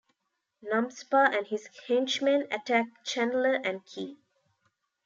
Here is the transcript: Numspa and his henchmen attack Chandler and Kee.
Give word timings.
Numspa 0.63 1.29
and 1.31 1.45
his 1.45 1.69
henchmen 1.87 2.47
attack 2.51 2.87
Chandler 3.05 3.61
and 3.63 3.85
Kee. 3.85 4.17